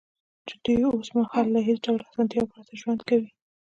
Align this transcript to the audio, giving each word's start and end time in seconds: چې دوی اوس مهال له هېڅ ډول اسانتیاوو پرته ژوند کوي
چې 0.47 0.55
دوی 0.63 0.81
اوس 0.87 1.07
مهال 1.17 1.45
له 1.55 1.59
هېڅ 1.67 1.79
ډول 1.85 2.01
اسانتیاوو 2.09 2.51
پرته 2.53 2.71
ژوند 2.81 2.99
کوي 3.09 3.29